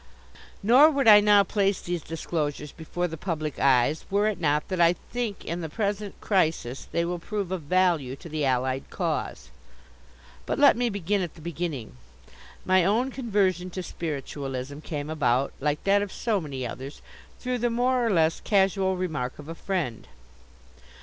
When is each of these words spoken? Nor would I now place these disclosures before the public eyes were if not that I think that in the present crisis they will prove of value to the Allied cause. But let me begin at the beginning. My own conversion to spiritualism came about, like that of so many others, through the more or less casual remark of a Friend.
Nor 0.63 0.89
would 0.89 1.07
I 1.07 1.19
now 1.19 1.43
place 1.43 1.79
these 1.79 2.01
disclosures 2.01 2.71
before 2.71 3.07
the 3.07 3.17
public 3.17 3.59
eyes 3.59 4.03
were 4.09 4.25
if 4.27 4.39
not 4.39 4.67
that 4.69 4.81
I 4.81 4.93
think 4.93 5.41
that 5.41 5.45
in 5.49 5.61
the 5.61 5.69
present 5.69 6.19
crisis 6.19 6.87
they 6.91 7.05
will 7.05 7.19
prove 7.19 7.51
of 7.51 7.61
value 7.61 8.15
to 8.15 8.27
the 8.27 8.43
Allied 8.43 8.89
cause. 8.89 9.51
But 10.47 10.57
let 10.57 10.75
me 10.75 10.89
begin 10.89 11.21
at 11.21 11.35
the 11.35 11.41
beginning. 11.41 11.97
My 12.65 12.83
own 12.83 13.11
conversion 13.11 13.69
to 13.69 13.83
spiritualism 13.83 14.79
came 14.79 15.07
about, 15.11 15.53
like 15.59 15.83
that 15.83 16.01
of 16.01 16.11
so 16.11 16.41
many 16.41 16.65
others, 16.65 17.03
through 17.39 17.59
the 17.59 17.69
more 17.69 18.03
or 18.03 18.09
less 18.09 18.39
casual 18.41 18.97
remark 18.97 19.37
of 19.37 19.49
a 19.49 19.53
Friend. 19.53 20.07